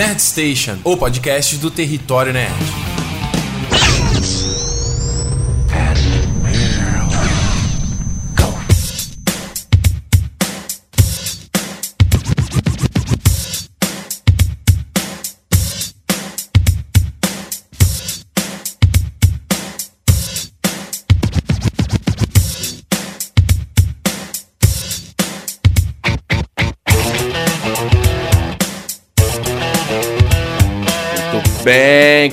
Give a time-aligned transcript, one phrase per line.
[0.00, 2.89] Nerd Station, o podcast do Território Nerd.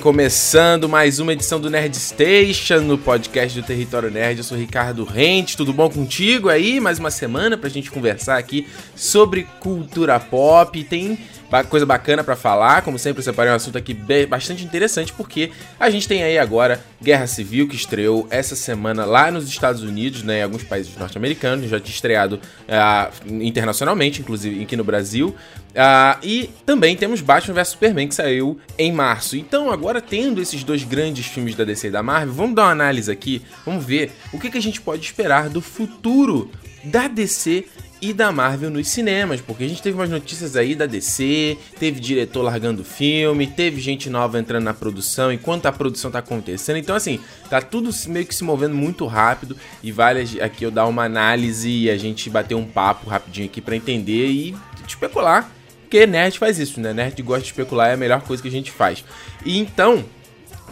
[0.08, 4.38] Começando mais uma edição do Nerd Station, no podcast do Território Nerd.
[4.38, 6.80] Eu sou Ricardo Rente, tudo bom contigo aí?
[6.80, 10.82] Mais uma semana pra gente conversar aqui sobre cultura pop.
[10.86, 11.20] Tem
[11.70, 12.82] coisa bacana para falar.
[12.82, 13.98] Como sempre, separei um assunto aqui
[14.28, 19.32] bastante interessante, porque a gente tem aí agora Guerra Civil, que estreou essa semana lá
[19.32, 24.76] nos Estados Unidos, né, em alguns países norte-americanos, já tinha estreado uh, internacionalmente, inclusive aqui
[24.76, 25.36] no Brasil.
[25.78, 29.38] Uh, e também temos Batman vs Superman, que saiu em março.
[29.38, 32.72] Então, agora tendo esses dois grandes filmes da DC e da Marvel, vamos dar uma
[32.72, 36.50] análise aqui, vamos ver o que, que a gente pode esperar do futuro
[36.84, 37.66] da DC
[38.02, 42.00] e da Marvel nos cinemas, porque a gente teve umas notícias aí da DC, teve
[42.00, 46.78] diretor largando filme, teve gente nova entrando na produção enquanto a produção tá acontecendo.
[46.78, 50.86] Então, assim, tá tudo meio que se movendo muito rápido e vale aqui eu dar
[50.86, 54.56] uma análise e a gente bater um papo rapidinho aqui para entender e
[54.88, 55.50] especular.
[55.82, 56.94] Porque nerd faz isso, né?
[56.94, 59.06] Nerd gosta de especular, é a melhor coisa que a gente faz.
[59.46, 60.04] E então,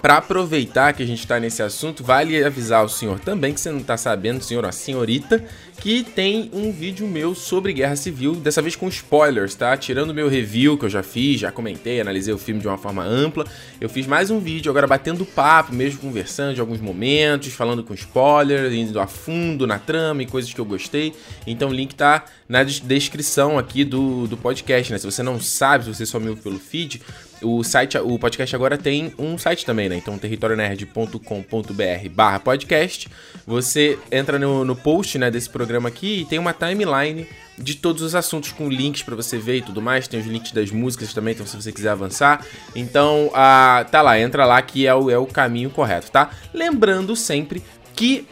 [0.01, 3.71] para aproveitar que a gente está nesse assunto, vale avisar o senhor também que você
[3.71, 5.43] não está sabendo, senhor a senhorita,
[5.81, 9.75] que tem um vídeo meu sobre Guerra Civil, dessa vez com spoilers, tá?
[9.75, 13.03] Tirando meu review que eu já fiz, já comentei, analisei o filme de uma forma
[13.03, 13.45] ampla.
[13.79, 17.93] Eu fiz mais um vídeo agora batendo papo, mesmo conversando de alguns momentos, falando com
[17.93, 21.13] spoilers, indo a fundo na trama e coisas que eu gostei.
[21.47, 24.97] Então o link tá na descrição aqui do, do podcast, né?
[24.97, 27.01] Se você não sabe, se você só me ouve pelo feed,
[27.45, 29.95] o site, o podcast agora tem um site também, né?
[29.95, 33.07] Então, territorionerd.com.br barra podcast.
[33.45, 38.01] Você entra no, no post né, desse programa aqui e tem uma timeline de todos
[38.01, 40.07] os assuntos com links para você ver e tudo mais.
[40.07, 42.44] Tem os links das músicas também, então se você quiser avançar.
[42.75, 46.31] Então, ah, tá lá, entra lá que é o, é o caminho correto, tá?
[46.53, 47.63] Lembrando sempre
[47.95, 48.28] que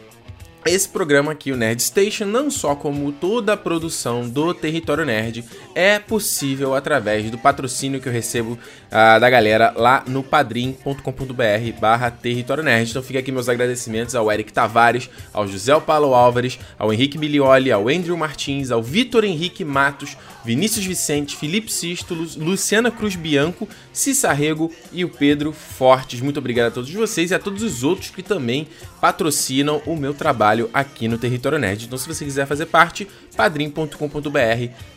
[0.66, 5.44] esse programa aqui, o Nerd Station, não só como toda a produção do Território Nerd,
[5.74, 12.10] é possível através do patrocínio que eu recebo uh, da galera lá no padrim.com.br barra
[12.10, 12.90] Território Nerd.
[12.90, 17.70] Então fica aqui meus agradecimentos ao Eric Tavares, ao José Paulo Álvares, ao Henrique Milioli,
[17.70, 24.70] ao Andrew Martins, ao Vitor Henrique Matos, Vinícius Vicente, Felipe Sístolos, Luciana Cruz Bianco, Cissarrego
[24.92, 26.20] e o Pedro Fortes.
[26.20, 28.68] Muito obrigado a todos vocês e a todos os outros que também
[29.00, 31.86] patrocinam o meu trabalho aqui no Território Nerd.
[31.86, 33.98] Então, se você quiser fazer parte, padrim.com.br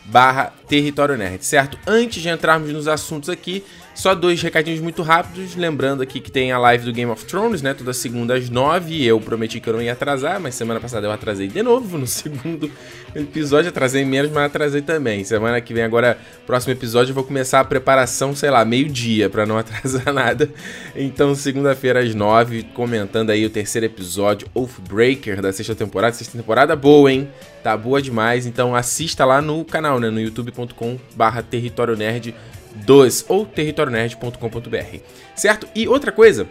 [0.04, 1.78] barra Território Nerd, certo?
[1.86, 3.64] Antes de entrarmos nos assuntos aqui,
[3.94, 7.62] só dois recadinhos muito rápidos, lembrando aqui que tem a live do Game of Thrones,
[7.62, 11.06] né, toda segunda às nove, eu prometi que eu não ia atrasar, mas semana passada
[11.06, 12.70] eu atrasei de novo no segundo
[13.14, 15.24] episódio, atrasei menos, mas atrasei também.
[15.38, 19.46] Semana que vem agora, próximo episódio, eu vou começar a preparação, sei lá, meio-dia, para
[19.46, 20.50] não atrasar nada.
[20.96, 26.74] Então, segunda-feira às nove, comentando aí o terceiro episódio, Oathbreaker, da sexta temporada, sexta temporada
[26.74, 27.28] boa, hein?
[27.62, 32.34] Tá boa demais, então assista lá no canal, né, no youtube.com barra território nerd
[32.74, 34.98] 2 ou territorionerd.com.br,
[35.36, 35.68] certo?
[35.72, 36.48] E outra coisa,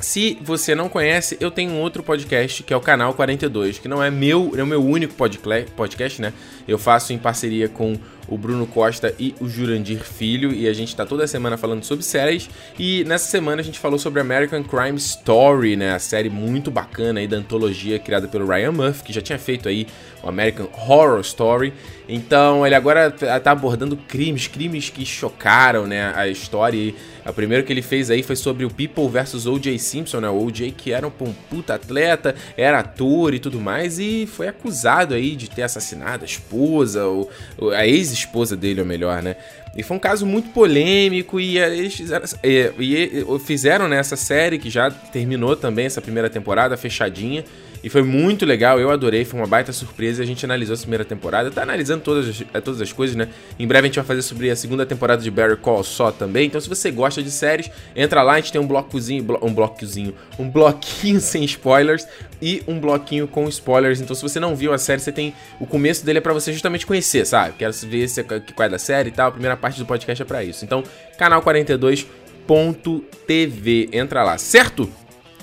[0.00, 3.88] se você não conhece, eu tenho um outro podcast que é o Canal 42, que
[3.88, 6.32] não é meu, é o meu único podcast, né?
[6.68, 7.98] Eu faço em parceria com
[8.28, 12.04] o Bruno Costa e o Jurandir Filho, e a gente tá toda semana falando sobre
[12.04, 12.48] séries.
[12.78, 15.94] E nessa semana a gente falou sobre American Crime Story, né?
[15.94, 19.66] A série muito bacana aí da antologia criada pelo Ryan Murphy, que já tinha feito
[19.66, 19.86] aí
[20.22, 21.72] o American Horror Story.
[22.06, 26.94] Então ele agora tá abordando crimes, crimes que chocaram, né, a história.
[27.26, 29.78] O primeiro que ele fez aí foi sobre o People versus O.J.
[29.78, 30.28] Simpson, né?
[30.28, 30.70] O O.J.
[30.72, 35.48] que era um puta atleta, era ator e tudo mais, e foi acusado aí de
[35.48, 36.57] ter assassinado a esposa,
[37.06, 37.30] ou,
[37.72, 39.36] a ex-esposa dele, ou melhor, né?
[39.76, 44.58] E foi um caso muito polêmico e eles fizeram, e, e fizeram nessa né, série
[44.58, 47.44] que já terminou também essa primeira temporada fechadinha.
[47.88, 50.22] E foi muito legal, eu adorei, foi uma baita surpresa.
[50.22, 53.28] A gente analisou essa primeira temporada, tá analisando todas as, é, todas as coisas, né?
[53.58, 56.48] Em breve a gente vai fazer sobre a segunda temporada de Barry Call só também.
[56.48, 60.14] Então, se você gosta de séries, entra lá, a gente tem um blocozinho, um bloquinho,
[60.38, 62.06] um bloquinho sem spoilers
[62.42, 64.02] e um bloquinho com spoilers.
[64.02, 66.52] Então, se você não viu a série, você tem o começo dele é para você
[66.52, 67.54] justamente conhecer, sabe?
[67.58, 69.28] Quero ver se é, qual é da série e tal.
[69.28, 70.62] A primeira parte do podcast é para isso.
[70.62, 70.84] Então,
[71.16, 74.90] canal 42.tv, entra lá, certo?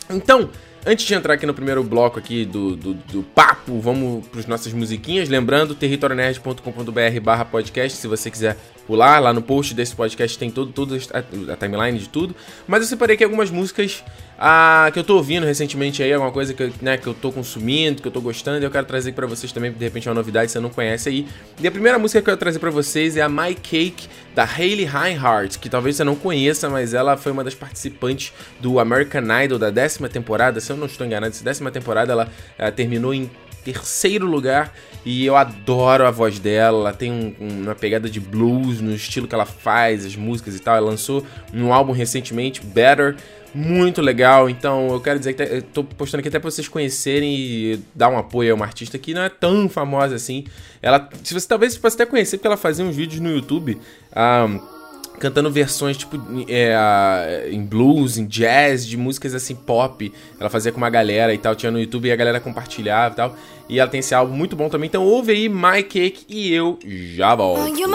[0.08, 0.52] Então,
[0.88, 4.46] Antes de entrar aqui no primeiro bloco aqui do, do, do papo, vamos para as
[4.46, 5.28] nossas musiquinhas.
[5.28, 8.56] Lembrando, territorionerd.com.br barra podcast, se você quiser
[8.86, 9.20] pular.
[9.20, 12.36] Lá no post desse podcast tem todo, todo a, a timeline de tudo.
[12.68, 14.04] Mas eu separei aqui algumas músicas
[14.38, 18.02] ah, que eu tô ouvindo recentemente aí, alguma coisa que, né, que eu tô consumindo,
[18.02, 20.48] que eu tô gostando, e eu quero trazer para vocês também, de repente, uma novidade
[20.48, 21.28] que você não conhece aí.
[21.60, 24.44] E a primeira música que eu quero trazer para vocês é a My Cake, da
[24.44, 29.24] Hayley Reinhardt, que talvez você não conheça, mas ela foi uma das participantes do American
[29.44, 33.14] Idol da décima temporada, se eu não estou enganado, essa décima temporada ela, ela terminou
[33.14, 33.30] em
[33.66, 34.72] terceiro lugar
[35.04, 36.78] e eu adoro a voz dela.
[36.90, 40.60] Ela tem um, uma pegada de blues no estilo que ela faz, as músicas e
[40.60, 40.76] tal.
[40.76, 43.16] Ela lançou um álbum recentemente, Better,
[43.56, 44.50] muito legal.
[44.50, 48.10] Então eu quero dizer que eu tô postando aqui até pra vocês conhecerem e dar
[48.10, 50.44] um apoio a uma artista que não é tão famosa assim.
[50.82, 53.80] Ela, se você talvez possa até conhecer, porque ela fazia uns vídeos no YouTube.
[54.16, 54.76] Um,
[55.20, 56.18] cantando versões tipo
[56.50, 60.12] é, em blues, em jazz, de músicas assim pop.
[60.38, 63.16] Ela fazia com uma galera e tal, tinha no YouTube e a galera compartilhava e
[63.16, 63.36] tal.
[63.70, 64.88] E ela tem esse álbum muito bom também.
[64.88, 67.68] Então ouve aí My Cake e eu já volto.
[67.80, 67.88] You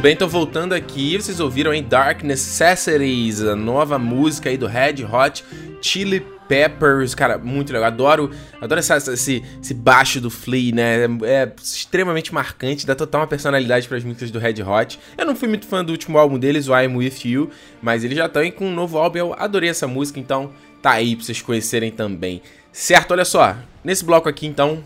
[0.00, 1.14] bem, tô voltando aqui.
[1.16, 5.44] Vocês ouviram em Dark Necessities, a nova música aí do Red Hot
[5.82, 7.88] Chili Peppers, cara, muito legal.
[7.88, 8.30] Adoro,
[8.60, 11.04] adoro essa, esse, esse baixo do Flea, né?
[11.04, 14.98] É, é extremamente marcante, dá total uma personalidade para as músicas do Red Hot.
[15.18, 17.50] Eu não fui muito fã do último álbum deles, o I'm With You,
[17.82, 19.18] mas eles já estão com um novo álbum.
[19.18, 22.40] Eu adorei essa música, então tá aí pra vocês conhecerem também.
[22.72, 23.54] Certo, olha só.
[23.84, 24.82] Nesse bloco aqui, então,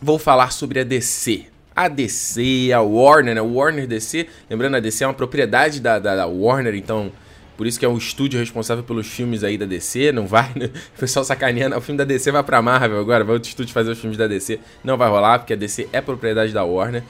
[0.00, 3.40] vou falar sobre a DC a DC, a Warner, né?
[3.40, 4.28] Warner DC.
[4.48, 7.10] Lembrando, a DC é uma propriedade da, da, da, Warner, então
[7.56, 10.12] por isso que é o estúdio responsável pelos filmes aí da DC.
[10.12, 10.70] Não vai, né?
[10.96, 13.90] o pessoal sacaneando, o filme da DC vai pra Marvel agora, vai outro estúdio fazer
[13.90, 14.60] os filmes da DC.
[14.82, 17.02] Não vai rolar, porque a DC é propriedade da Warner.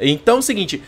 [0.00, 0.82] Então é o seguinte,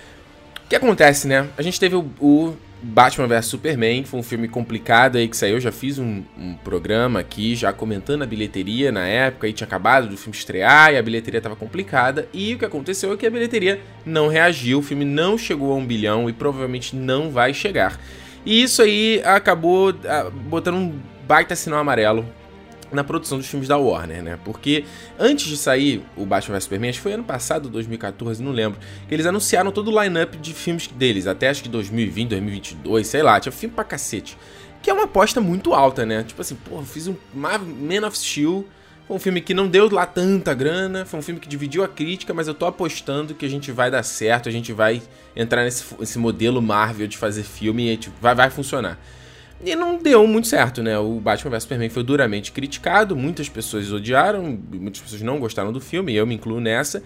[0.65, 1.49] o que acontece, né?
[1.57, 5.61] A gente teve o, o Batman vs Superman foi um filme complicado aí que saiu.
[5.61, 9.47] Já fiz um, um, programa aqui, já comentando a bilheteria na época.
[9.47, 12.29] Aí tinha acabado do filme estrear e a bilheteria estava complicada.
[12.33, 15.77] E o que aconteceu é que a bilheteria não reagiu, o filme não chegou a
[15.77, 17.99] um bilhão e provavelmente não vai chegar.
[18.47, 22.25] E isso aí acabou ah, botando um baita sinal amarelo
[22.93, 24.39] na produção dos filmes da Warner, né?
[24.45, 24.85] Porque
[25.19, 28.79] antes de sair o Batman vs Superman, acho que foi ano passado, 2014, não lembro,
[29.09, 33.23] que eles anunciaram todo o line-up de filmes deles, até acho que 2020, 2022, sei
[33.23, 34.37] lá, tinha filme pra cacete.
[34.83, 36.23] Que é uma aposta muito alta, né?
[36.23, 38.65] Tipo assim, pô, fiz um Man of Steel,
[39.09, 41.89] foi um filme que não deu lá tanta grana, foi um filme que dividiu a
[41.89, 45.01] crítica, mas eu tô apostando que a gente vai dar certo, a gente vai
[45.35, 48.99] entrar nesse, modelo Marvel de fazer filme e a gente vai, vai funcionar.
[49.65, 50.97] E não deu muito certo, né?
[50.99, 55.81] O Batman vs Superman foi duramente criticado, muitas pessoas odiaram, muitas pessoas não gostaram do
[55.81, 57.03] filme, eu me incluo nessa.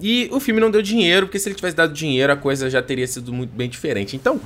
[0.00, 2.82] E o filme não deu dinheiro, porque se ele tivesse dado dinheiro, a coisa já
[2.82, 4.16] teria sido muito bem diferente.
[4.16, 4.38] Então,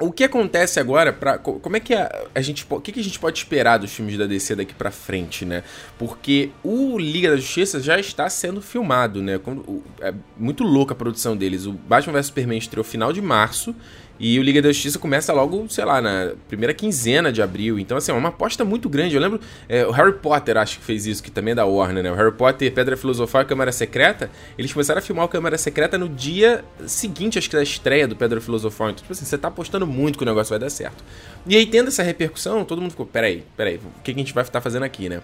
[0.00, 3.04] o que acontece agora para como é que a, a gente o que, que a
[3.04, 5.62] gente pode esperar dos filmes da DC daqui para frente, né?
[5.98, 9.38] Porque o Liga da Justiça já está sendo filmado, né?
[10.00, 11.66] É muito louca a produção deles.
[11.66, 13.74] O Batman vs Superman estreou final de março
[14.20, 17.78] e o Liga da Justiça começa logo, sei lá, na primeira quinzena de abril.
[17.78, 19.14] Então, assim, é uma aposta muito grande.
[19.14, 22.04] Eu lembro, é, o Harry Potter acho que fez isso, que também é da Warner,
[22.04, 22.12] né?
[22.12, 25.96] O Harry Potter, Pedra Filosofal e Câmara Secreta, eles começaram a filmar o Câmara Secreta
[25.96, 28.90] no dia seguinte, acho que da estreia do Pedra Filosofal.
[28.90, 31.02] Então, tipo assim, você tá apostando muito que o negócio vai dar certo.
[31.46, 34.44] E aí, tendo essa repercussão, todo mundo ficou, peraí, peraí, o que a gente vai
[34.44, 35.22] estar fazendo aqui, né?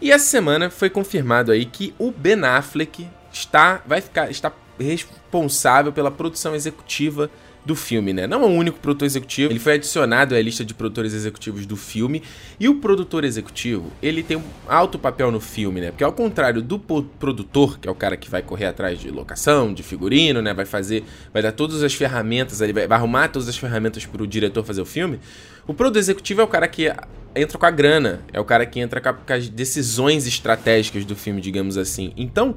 [0.00, 5.92] E essa semana foi confirmado aí que o Ben Affleck está, vai ficar, está responsável
[5.92, 7.30] pela produção executiva
[7.64, 8.26] do filme, né?
[8.26, 11.76] Não é o único produtor executivo, ele foi adicionado à lista de produtores executivos do
[11.76, 12.22] filme.
[12.58, 15.90] E o produtor executivo, ele tem um alto papel no filme, né?
[15.90, 19.72] Porque ao contrário do produtor, que é o cara que vai correr atrás de locação,
[19.74, 20.54] de figurino, né?
[20.54, 24.22] Vai fazer, vai dar todas as ferramentas, ele vai, vai arrumar todas as ferramentas para
[24.22, 25.20] o diretor fazer o filme.
[25.66, 26.92] O produtor executivo é o cara que
[27.34, 31.40] entra com a grana, é o cara que entra com as decisões estratégicas do filme,
[31.40, 32.12] digamos assim.
[32.16, 32.56] Então,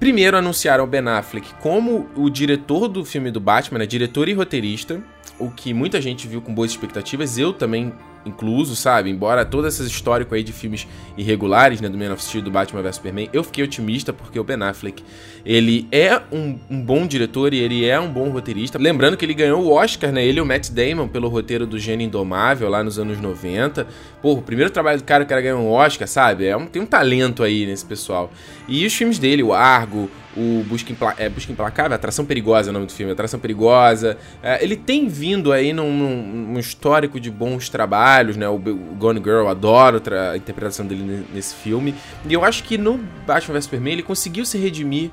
[0.00, 3.86] Primeiro anunciaram o Ben Affleck como o diretor do filme do Batman, né?
[3.86, 4.98] diretor e roteirista,
[5.38, 7.92] o que muita gente viu com boas expectativas, eu também
[8.24, 9.10] incluso, sabe?
[9.10, 10.86] Embora todas essas histórico aí de filmes
[11.16, 14.44] irregulares, né, do Man of Steel, do Batman vs Superman, eu fiquei otimista porque o
[14.44, 15.02] Ben Affleck,
[15.44, 18.78] ele é um, um, bom diretor e ele é um bom roteirista.
[18.78, 21.78] Lembrando que ele ganhou o Oscar, né, ele e o Matt Damon pelo roteiro do
[21.78, 23.86] Gênio Indomável lá nos anos 90.
[24.20, 26.46] Pô, o primeiro trabalho do cara, o cara ganhou um Oscar, sabe?
[26.46, 28.30] É um, tem um talento aí nesse pessoal.
[28.68, 32.70] E os filmes dele, o Argo, o Busca, Impla é, Busca Implacável, Atração Perigosa é
[32.70, 34.16] o nome do filme, Atração Perigosa.
[34.42, 38.48] É, ele tem vindo aí num, num, histórico de bons trabalhos, né?
[38.48, 40.00] O, o Gone Girl, adoro
[40.32, 41.94] a interpretação dele nesse filme.
[42.28, 45.10] E eu acho que no Batman vs Superman ele conseguiu se redimir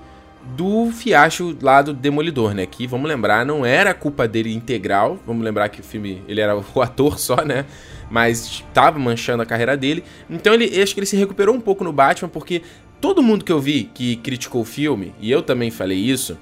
[0.55, 2.65] do fiasco lá do Demolidor, né?
[2.65, 5.19] Que, vamos lembrar, não era culpa dele integral.
[5.25, 7.65] Vamos lembrar que o filme, ele era o ator só, né?
[8.09, 10.03] Mas estava manchando a carreira dele.
[10.29, 12.61] Então ele, acho que ele se recuperou um pouco no Batman, porque
[12.99, 16.37] todo mundo que eu vi que criticou o filme, e eu também falei isso,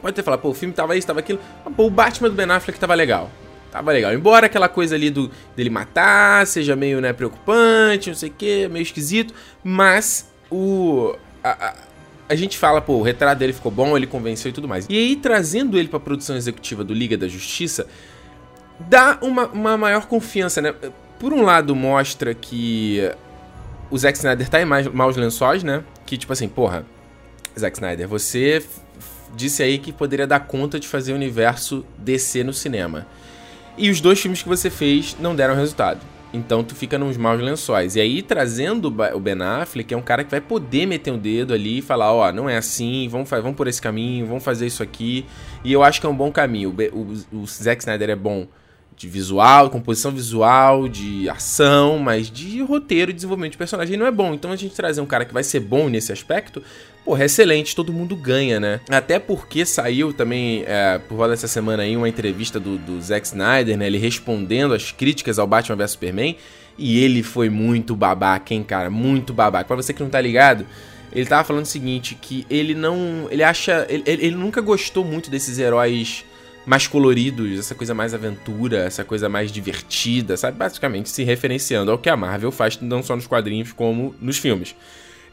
[0.00, 1.38] pode ter falado, pô, o filme tava isso, tava aquilo.
[1.64, 3.30] Mas, pô, o Batman do Ben Affleck tava legal.
[3.70, 4.12] Tava legal.
[4.12, 8.68] Embora aquela coisa ali do dele matar seja meio, né, preocupante, não sei o que,
[8.68, 11.14] meio esquisito, mas o.
[11.42, 11.74] A, a,
[12.28, 14.86] a, gente fala, pô, o retrato dele ficou bom, ele convenceu e tudo mais.
[14.88, 17.86] E aí, trazendo ele pra produção executiva do Liga da Justiça,
[18.80, 20.74] dá uma, uma maior confiança, né?
[21.18, 23.10] Por um lado, mostra que
[23.90, 25.82] o Zack Snyder tá em maus lençóis, né?
[26.06, 26.84] Que tipo assim, porra,
[27.58, 28.62] Zack Snyder, você
[29.34, 33.06] disse aí que poderia dar conta de fazer o universo DC no cinema.
[33.76, 36.00] E os dois filmes que você fez não deram resultado.
[36.32, 37.96] Então tu fica nos maus lençóis.
[37.96, 41.18] E aí, trazendo o Ben Affleck, é um cara que vai poder meter o um
[41.18, 44.44] dedo ali e falar, ó, oh, não é assim, vamos, vamos por esse caminho, vamos
[44.44, 45.26] fazer isso aqui.
[45.64, 46.74] E eu acho que é um bom caminho.
[46.92, 48.46] O, o, o Zack Snyder é bom
[49.00, 54.10] de visual, composição visual, de ação, mas de roteiro e desenvolvimento de personagem não é
[54.10, 54.34] bom.
[54.34, 56.62] Então a gente trazer um cara que vai ser bom nesse aspecto,
[57.02, 58.78] porra, é excelente, todo mundo ganha, né?
[58.90, 63.26] Até porque saiu também, é, por volta dessa semana aí, uma entrevista do, do Zack
[63.26, 63.86] Snyder, né?
[63.86, 66.36] Ele respondendo as críticas ao Batman vs Superman.
[66.76, 68.90] E ele foi muito babaca, hein, cara?
[68.90, 69.64] Muito babaca.
[69.64, 70.66] Pra você que não tá ligado,
[71.10, 73.28] ele tava falando o seguinte, que ele não...
[73.30, 73.86] Ele acha...
[73.88, 76.24] Ele, ele nunca gostou muito desses heróis
[76.66, 80.56] mais coloridos, essa coisa mais aventura, essa coisa mais divertida, sabe?
[80.58, 84.74] Basicamente se referenciando ao que a Marvel faz não só nos quadrinhos como nos filmes.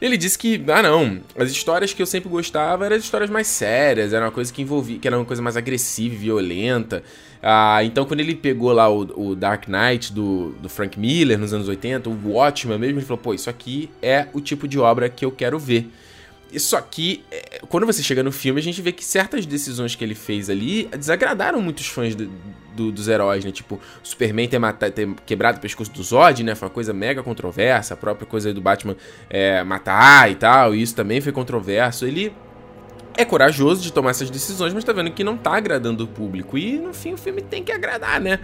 [0.00, 3.48] Ele disse que, ah não, as histórias que eu sempre gostava eram as histórias mais
[3.48, 7.02] sérias, era uma coisa que envolvia, que era uma coisa mais agressiva e violenta.
[7.42, 11.52] Ah, então quando ele pegou lá o, o, Dark Knight do, do Frank Miller nos
[11.52, 15.08] anos 80, o Watchmen mesmo, ele falou, pô, isso aqui é o tipo de obra
[15.08, 15.90] que eu quero ver.
[16.52, 20.02] Isso aqui, é, quando você chega no filme, a gente vê que certas decisões que
[20.02, 22.30] ele fez ali desagradaram muitos fãs do,
[22.74, 23.50] do, dos heróis, né?
[23.50, 26.54] Tipo, Superman ter, matado, ter quebrado o pescoço do Zod, né?
[26.54, 27.94] Foi uma coisa mega controversa.
[27.94, 28.96] A própria coisa do Batman
[29.28, 32.06] é, matar e tal, isso também foi controverso.
[32.06, 32.32] Ele
[33.16, 36.56] é corajoso de tomar essas decisões, mas tá vendo que não tá agradando o público.
[36.56, 38.38] E no fim o filme tem que agradar, né?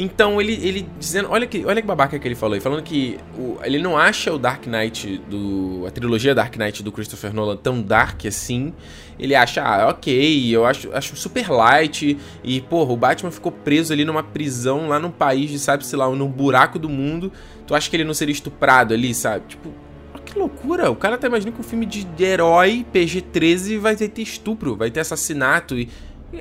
[0.00, 3.58] Então ele, ele dizendo, olha que, olha que babaca que ele falou falando que o,
[3.64, 7.82] ele não acha o Dark Knight do a trilogia Dark Knight do Christopher Nolan tão
[7.82, 8.72] dark assim.
[9.18, 13.92] Ele acha, ah, ok, eu acho, acho super light e porra, o Batman ficou preso
[13.92, 17.32] ali numa prisão lá num país de sabe se lá, num buraco do mundo.
[17.66, 19.46] Tu acha que ele não seria estuprado ali, sabe?
[19.48, 19.74] Tipo,
[20.24, 20.90] que loucura!
[20.90, 25.00] O cara tá imaginando que um filme de herói PG-13 vai ter estupro, vai ter
[25.00, 25.88] assassinato e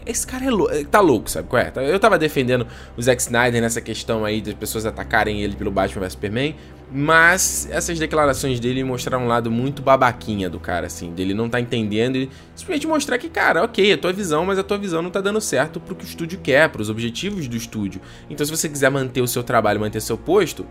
[0.06, 1.72] esse cara é tá louco, sabe qual é?
[1.76, 6.02] Eu tava defendendo o Zack Snyder nessa questão aí das pessoas atacarem ele pelo Batman
[6.02, 6.56] vs Superman,
[6.92, 11.60] mas essas declarações dele mostraram um lado muito babaquinha do cara, assim, dele não tá
[11.62, 15.10] entendendo e simplesmente mostrar que, cara, ok, é tua visão, mas a tua visão não
[15.10, 18.02] tá dando certo pro que o estúdio quer, pros objetivos do estúdio.
[18.30, 20.66] Então se você quiser manter o seu trabalho, manter seu posto,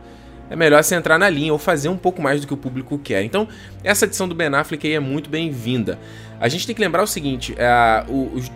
[0.50, 2.98] é melhor você entrar na linha ou fazer um pouco mais do que o público
[2.98, 3.22] quer.
[3.24, 3.48] Então,
[3.82, 5.98] essa edição do Ben Affleck aí é muito bem-vinda.
[6.38, 8.48] A gente tem que lembrar o seguinte: é, os,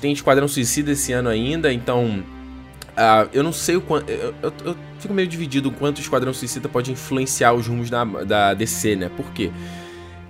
[0.00, 2.24] tem Esquadrão Suicida esse ano ainda, então.
[2.92, 4.10] Uh, eu não sei o quanto.
[4.10, 7.88] Eu, eu, eu, fico meio dividido o quanto o Esquadrão Suicida pode influenciar os rumos
[7.88, 9.10] da, da DC, né?
[9.16, 9.50] Por quê?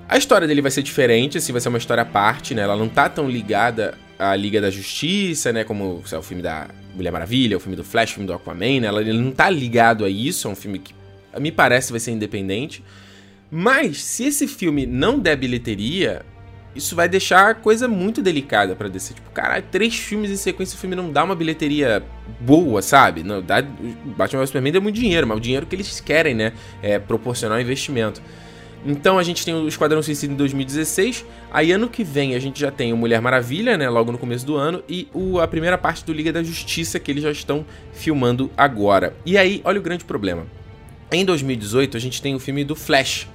[0.09, 2.63] A história dele vai ser diferente, assim, vai ser uma história à parte, né?
[2.63, 5.65] Ela não tá tão ligada à Liga da Justiça, né?
[5.65, 8.81] Como é o filme da Mulher Maravilha, o filme do Flash, o filme do Aquaman,
[8.81, 8.89] né?
[9.01, 10.95] Ele não tá ligado a isso, é um filme que
[11.41, 12.85] me parece vai ser independente.
[13.51, 16.25] Mas se esse filme não der bilheteria,
[16.75, 19.15] isso vai deixar a coisa muito delicada para descer.
[19.15, 22.03] Tipo, caralho, três filmes em sequência, o filme não dá uma bilheteria
[22.41, 23.23] boa, sabe?
[23.23, 26.53] Não, dá, Batman vs Superman dá muito dinheiro, mas o dinheiro que eles querem, né?
[26.83, 28.23] É proporcionar ao investimento.
[28.85, 31.25] Então a gente tem o Esquadrão Suicida em 2016.
[31.53, 33.89] Aí ano que vem a gente já tem o Mulher Maravilha, né?
[33.89, 34.83] Logo no começo do ano.
[34.89, 39.15] E o, a primeira parte do Liga da Justiça que eles já estão filmando agora.
[39.25, 40.47] E aí, olha o grande problema.
[41.13, 43.29] Em 2018 a gente tem o filme do Flash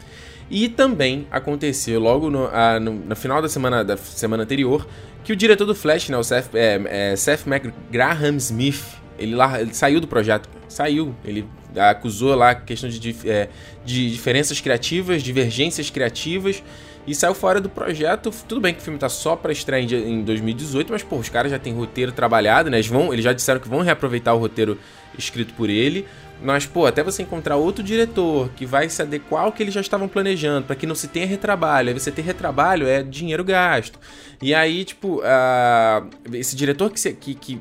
[0.50, 4.88] e também aconteceu logo no, a, no, no, final da semana, da semana anterior
[5.24, 8.82] que o diretor do Flash, né, o Seth, é, é, Seth MacGraham Smith,
[9.20, 10.48] ele, lá, ele saiu do projeto.
[10.70, 11.14] Saiu.
[11.26, 13.50] Ele acusou lá a questão de, é,
[13.84, 16.64] de diferenças criativas, divergências criativas
[17.06, 18.32] e saiu fora do projeto.
[18.48, 21.52] Tudo bem que o filme tá só para estrear em 2018, mas pô, os caras
[21.52, 22.78] já têm roteiro trabalhado, né?
[22.78, 24.78] Eles, vão, eles já disseram que vão reaproveitar o roteiro
[25.18, 26.06] escrito por ele.
[26.42, 29.82] Mas, pô, até você encontrar outro diretor que vai se adequar ao que eles já
[29.82, 31.90] estavam planejando, para que não se tenha retrabalho.
[31.90, 34.00] Aí você ter retrabalho é dinheiro gasto.
[34.42, 37.60] E aí, tipo, uh, esse diretor que, se, que, que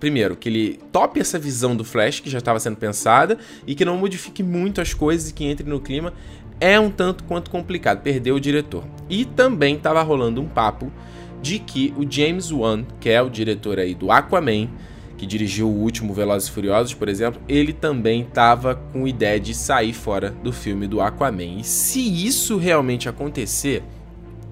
[0.00, 3.84] primeiro, que ele tope essa visão do Flash que já estava sendo pensada e que
[3.84, 6.14] não modifique muito as coisas e que entre no clima,
[6.60, 8.00] é um tanto quanto complicado.
[8.00, 8.84] Perdeu o diretor.
[9.08, 10.90] E também estava rolando um papo
[11.42, 14.68] de que o James Wan, que é o diretor aí do Aquaman,
[15.18, 19.52] que dirigiu o último Velozes e Furiosos, por exemplo, ele também estava com ideia de
[19.52, 21.58] sair fora do filme do Aquaman.
[21.58, 23.82] E se isso realmente acontecer,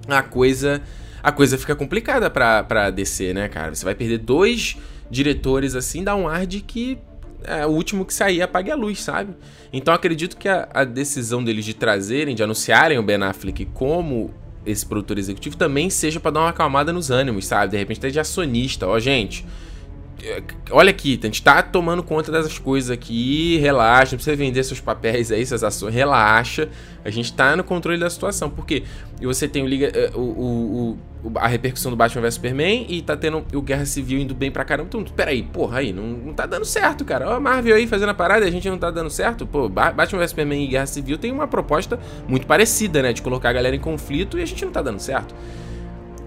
[0.07, 0.83] a coisa
[1.23, 3.73] a coisa fica complicada pra, pra DC, né, cara?
[3.73, 4.77] Você vai perder dois
[5.09, 6.99] diretores assim, dá um ar de que
[7.43, 9.33] é, o último que sair apague a luz, sabe?
[9.73, 14.31] Então acredito que a, a decisão deles de trazerem, de anunciarem o Ben Affleck como
[14.65, 17.71] esse produtor executivo também seja para dar uma acalmada nos ânimos, sabe?
[17.71, 19.45] De repente até de acionista, ó, gente
[20.71, 24.79] olha aqui, a gente tá tomando conta dessas coisas aqui, relaxa, não precisa vender seus
[24.79, 26.69] papéis aí, suas ações, relaxa,
[27.05, 28.83] a gente tá no controle da situação, porque
[29.21, 33.01] você tem o, Liga, eh, o, o, o a repercussão do Batman vs Superman e
[33.01, 36.33] tá tendo o Guerra Civil indo bem pra caramba, então, peraí, porra, aí, não, não
[36.33, 38.77] tá dando certo, cara, ó, a Marvel aí fazendo a parada e a gente não
[38.77, 43.01] tá dando certo, pô, Batman vs Superman e Guerra Civil tem uma proposta muito parecida,
[43.01, 45.33] né, de colocar a galera em conflito e a gente não tá dando certo.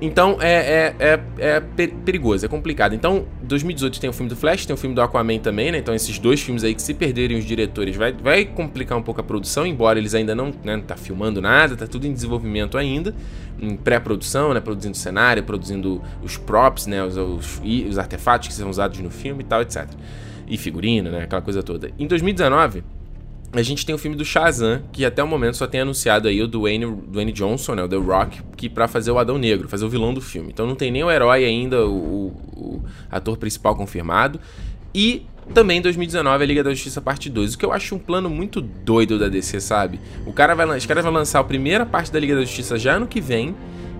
[0.00, 2.94] Então é, é, é, é perigoso, é complicado.
[2.94, 5.78] Então, 2018 tem o filme do Flash, tem o filme do Aquaman também, né?
[5.78, 9.20] Então, esses dois filmes aí que se perderem os diretores vai, vai complicar um pouco
[9.20, 13.14] a produção, embora eles ainda não, né, tá filmando nada, tá tudo em desenvolvimento ainda,
[13.60, 14.60] em pré-produção, né?
[14.60, 17.04] Produzindo cenário, produzindo os props, né?
[17.04, 19.86] Os, os, os artefatos que são usados no filme e tal, etc.
[20.48, 21.24] E figurino, né?
[21.24, 21.90] Aquela coisa toda.
[21.98, 22.82] Em 2019
[23.52, 26.40] a gente tem o filme do Shazam, que até o momento só tem anunciado aí
[26.40, 29.84] o Dwayne, Dwayne Johnson, né, o The Rock, que para fazer o Adão Negro, fazer
[29.84, 30.50] o vilão do filme.
[30.52, 34.40] Então não tem nem o herói ainda, o, o ator principal confirmado.
[34.94, 37.98] E também em 2019 a Liga da Justiça Parte 2, o que eu acho um
[37.98, 40.00] plano muito doido da DC, sabe?
[40.24, 42.94] O cara vai, os caras vão lançar a primeira parte da Liga da Justiça já
[42.94, 43.54] ano que vem,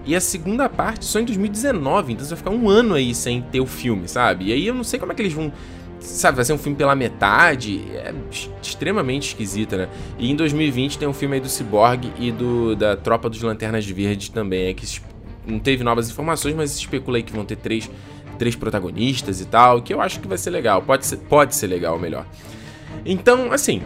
[0.06, 3.42] e a segunda parte só em 2019, então você vai ficar um ano aí sem
[3.42, 4.46] ter o filme, sabe?
[4.46, 5.52] E aí eu não sei como é que eles vão
[6.00, 7.82] sabe, vai ser um filme pela metade.
[7.94, 8.14] É
[8.62, 9.88] extremamente esquisita, né?
[10.18, 13.86] E em 2020 tem um filme aí do Cyborg e do da Tropa dos Lanternas
[13.86, 14.68] Verdes também.
[14.68, 14.84] É que
[15.46, 16.76] não teve novas informações, mas
[17.16, 17.90] aí que vão ter três,
[18.38, 20.82] três protagonistas e tal, que eu acho que vai ser legal.
[20.82, 22.26] Pode ser, pode ser legal, melhor.
[23.04, 23.82] Então, assim,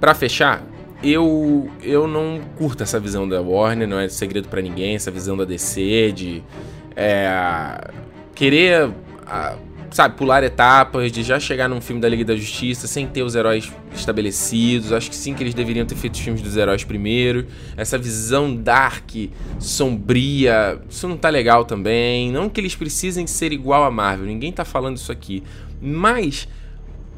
[0.00, 0.62] para fechar,
[1.02, 5.36] eu eu não curto essa visão da Warner, não é segredo para ninguém, essa visão
[5.36, 6.42] da DC de
[6.96, 7.90] é,
[8.34, 8.90] querer
[9.26, 9.56] a,
[9.94, 13.36] sabe, pular etapas, de já chegar num filme da Liga da Justiça sem ter os
[13.36, 14.92] heróis estabelecidos.
[14.92, 17.46] Acho que sim que eles deveriam ter feito os filmes dos heróis primeiro.
[17.76, 19.12] Essa visão dark,
[19.60, 22.32] sombria, isso não tá legal também.
[22.32, 25.44] Não que eles precisem ser igual a Marvel, ninguém tá falando isso aqui.
[25.80, 26.48] Mas,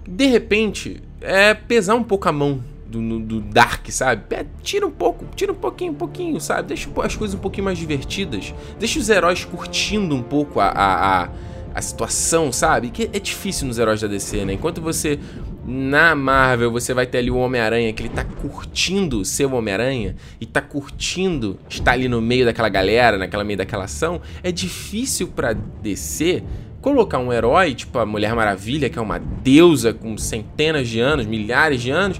[0.07, 4.23] de repente, é pesar um pouco a mão do, do, Dark, sabe?
[4.35, 6.69] É, tira um pouco, tira um pouquinho, um pouquinho, sabe?
[6.69, 8.55] Deixa as coisas um pouquinho mais divertidas.
[8.79, 11.29] Deixa os heróis curtindo um pouco a, a, a
[11.77, 12.89] a situação, sabe?
[12.89, 14.55] Que é difícil nos heróis da DC, né?
[14.55, 15.19] Enquanto você
[15.67, 20.17] na Marvel você vai ter ali o Homem-Aranha que ele tá curtindo ser o Homem-Aranha
[20.41, 25.29] e tá curtindo estar ali no meio daquela galera, naquela meio daquela ação, é difícil
[25.29, 26.43] para DC
[26.81, 31.27] colocar um herói, tipo a Mulher Maravilha, que é uma deusa com centenas de anos,
[31.27, 32.19] milhares de anos,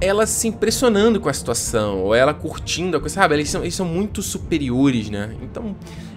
[0.00, 3.34] ela se impressionando com a situação, ou ela curtindo a coisa, sabe?
[3.34, 5.34] Eles são, eles são muito superiores, né?
[5.42, 5.76] Então,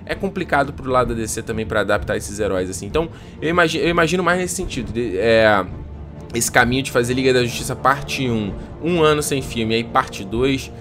[0.10, 2.88] é complicado pro lado da DC também para adaptar esses heróis assim.
[2.88, 3.08] Então,
[3.40, 4.92] eu imagino, eu imagino mais nesse sentido.
[4.92, 5.64] De, é,
[6.34, 10.26] esse caminho de fazer Liga da Justiça parte 1, um ano sem filme, aí parte
[10.26, 10.72] 2,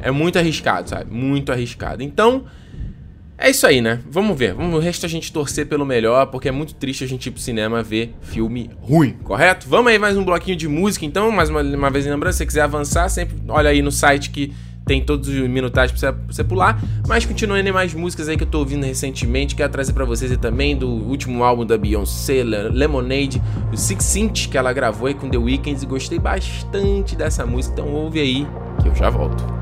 [0.00, 1.12] é muito arriscado, sabe?
[1.12, 2.04] Muito arriscado.
[2.04, 2.44] Então,
[3.36, 4.00] é isso aí, né?
[4.08, 4.54] Vamos ver.
[4.54, 7.30] Vamos, o resto a gente torcer pelo melhor, porque é muito triste a gente ir
[7.32, 9.68] pro cinema ver filme ruim, correto?
[9.68, 12.46] Vamos aí mais um bloquinho de música, então, mais uma, uma vez lembrando, se você
[12.46, 14.52] quiser avançar, sempre olha aí no site que
[14.88, 16.82] tem todos os minutagens pra você, pular.
[17.06, 20.74] Mas continuando mais músicas aí que eu tô ouvindo recentemente, quero trazer para vocês também
[20.74, 25.38] do último álbum da Beyoncé, Lemonade, o Six Inch, que ela gravou aí com The
[25.38, 27.74] Weeknd e gostei bastante dessa música.
[27.74, 28.46] Então ouve aí
[28.80, 29.57] que eu já volto.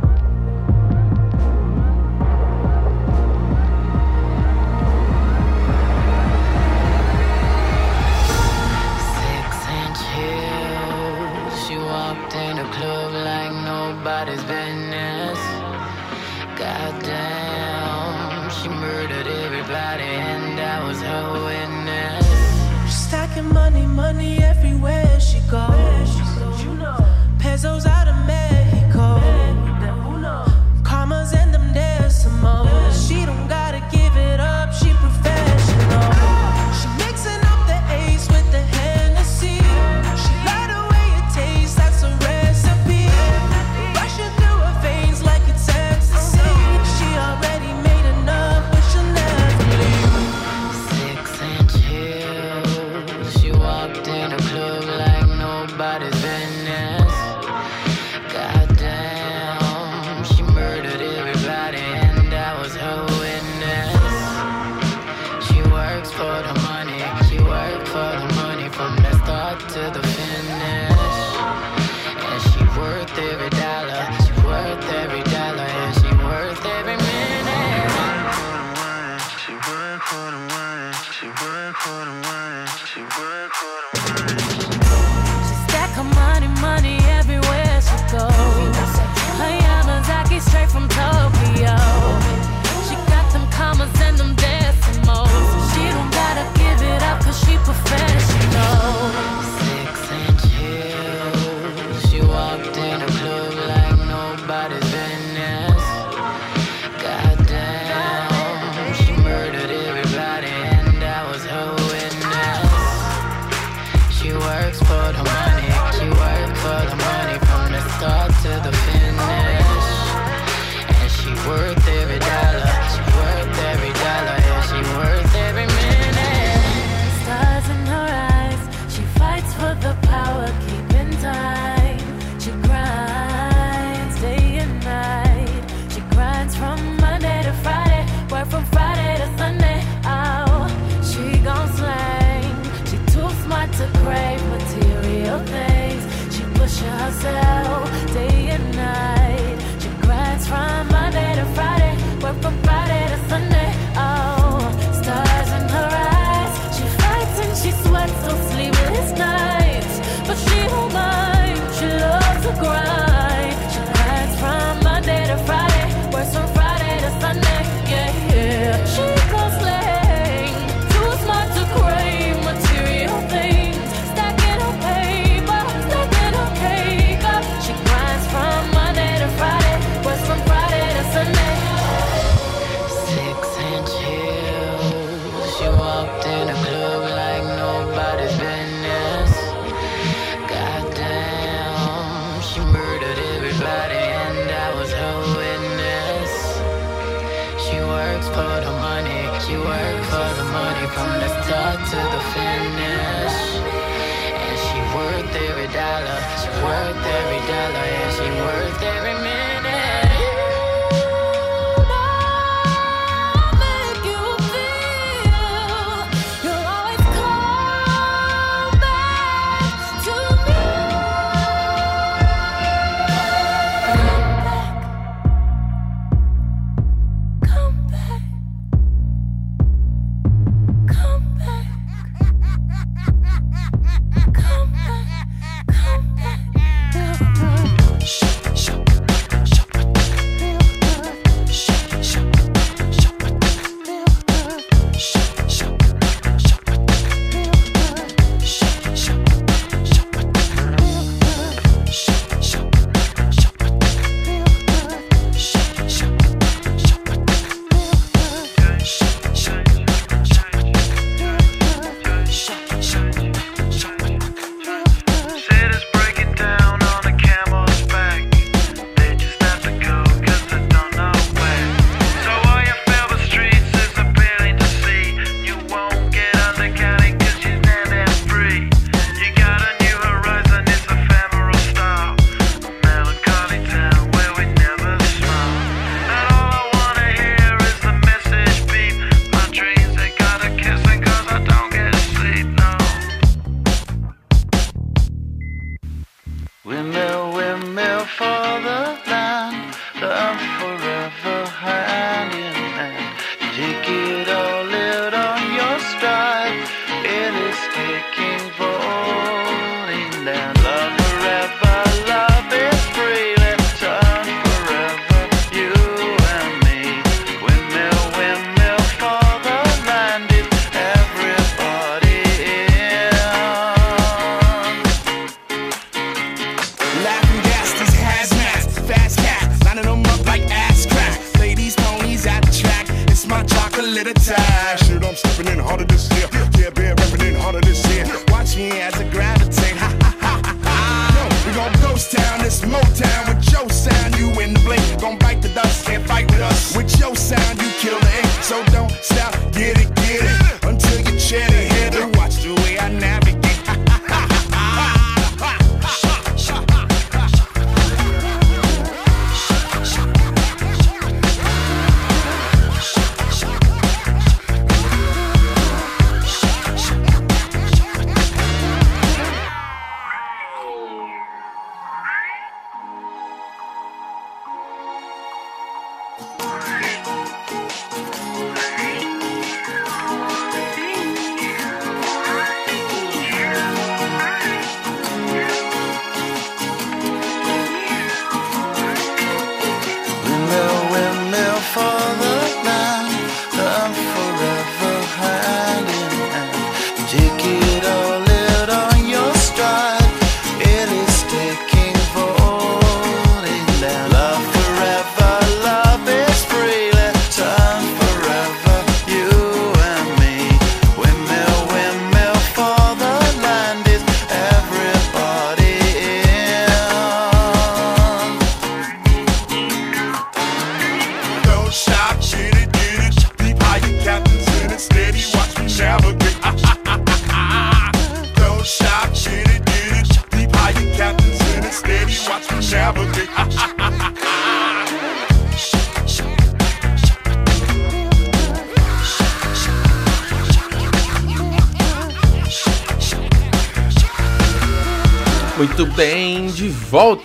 [296.66, 299.05] Windmill, windmill for father.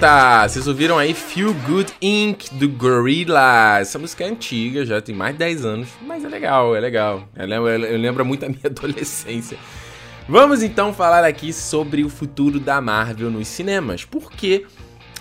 [0.01, 0.47] Volta!
[0.47, 2.49] Vocês ouviram aí Feel Good Inc.
[2.53, 3.77] do Gorilla.
[3.79, 7.29] Essa música é antiga, já tem mais de 10 anos, mas é legal, é legal.
[7.35, 9.57] Eu lembro muito a minha adolescência.
[10.27, 14.65] Vamos então falar aqui sobre o futuro da Marvel nos cinemas, porque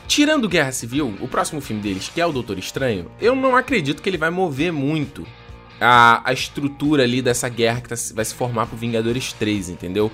[0.09, 4.01] tirando Guerra Civil, o próximo filme deles, que é o Doutor Estranho, eu não acredito
[4.01, 5.27] que ele vai mover muito
[5.79, 10.11] a, a estrutura ali dessa guerra que tá, vai se formar pro Vingadores 3, entendeu?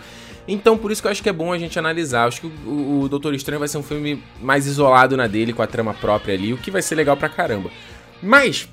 [0.48, 2.26] Então, por isso que eu acho que é bom a gente analisar.
[2.26, 5.62] Acho que o, o Doutor Estranho vai ser um filme mais isolado na dele, com
[5.62, 7.70] a trama própria ali, o que vai ser legal pra caramba.
[8.22, 8.68] Mas,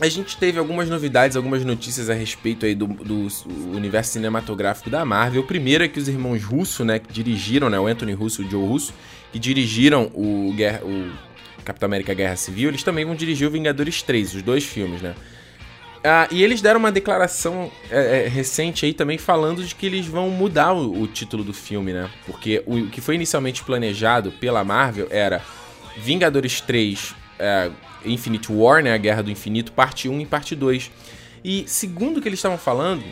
[0.00, 3.28] a gente teve algumas novidades, algumas notícias a respeito aí do, do
[3.72, 5.42] universo cinematográfico da Marvel.
[5.42, 8.46] O primeiro é que os irmãos Russo, né, que dirigiram, né, o Anthony Russo e
[8.46, 8.92] o Joe Russo,
[9.32, 14.34] que dirigiram o, o Capitão América Guerra Civil, eles também vão dirigir o Vingadores 3,
[14.34, 15.14] os dois filmes, né?
[16.06, 20.04] Ah, e eles deram uma declaração é, é, recente aí também falando de que eles
[20.04, 22.10] vão mudar o, o título do filme, né?
[22.26, 25.40] Porque o, o, que foi inicialmente planejado pela Marvel era
[25.96, 27.70] Vingadores 3 é,
[28.04, 28.92] Infinite War, né?
[28.92, 30.90] A Guerra do Infinito, parte 1 e parte 2.
[31.42, 33.02] E segundo o que eles estavam falando,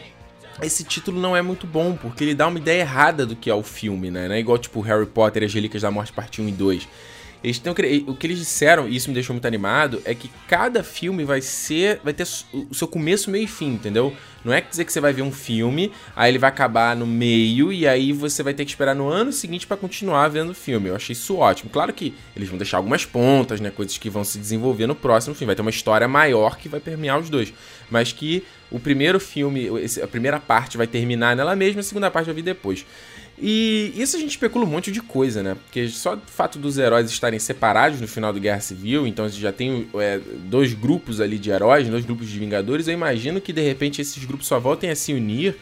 [0.61, 3.55] esse título não é muito bom, porque ele dá uma ideia errada do que é
[3.55, 4.29] o filme, né?
[4.31, 6.89] É igual tipo Harry Potter e as Relíquias da Morte, parte 1 e 2
[7.43, 7.73] eles têm,
[8.07, 11.41] o que eles disseram, e isso me deixou muito animado, é que cada filme vai
[11.41, 12.01] ser.
[12.05, 14.15] vai ter o seu começo, meio e fim, entendeu?
[14.45, 17.73] Não é dizer que você vai ver um filme, aí ele vai acabar no meio,
[17.73, 20.89] e aí você vai ter que esperar no ano seguinte para continuar vendo o filme.
[20.89, 21.71] Eu achei isso ótimo.
[21.71, 23.71] Claro que eles vão deixar algumas pontas, né?
[23.71, 25.47] Coisas que vão se desenvolver no próximo filme.
[25.47, 27.53] Vai ter uma história maior que vai permear os dois.
[27.91, 29.69] Mas que o primeiro filme,
[30.03, 32.85] a primeira parte vai terminar nela mesma, a segunda parte vai vir depois.
[33.45, 35.57] E isso a gente especula um monte de coisa, né?
[35.57, 39.53] Porque só o fato dos heróis estarem separados no final do Guerra Civil, então já
[39.53, 43.61] tem é, dois grupos ali de heróis, dois grupos de Vingadores, eu imagino que de
[43.61, 45.57] repente esses grupos só voltem a se unir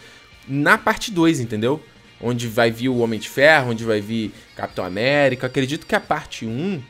[0.46, 1.82] na parte 2, entendeu?
[2.20, 5.46] Onde vai vir o Homem de Ferro, onde vai vir Capitão América.
[5.46, 6.82] acredito que a parte 1 um,